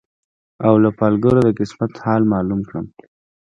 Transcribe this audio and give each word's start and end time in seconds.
او 0.65 0.73
له 0.83 0.89
پالګرو 0.97 1.41
د 1.47 1.49
قسمت 1.59 1.91
حال 2.03 2.23
معلوم 2.33 2.61
کړم 2.69 2.85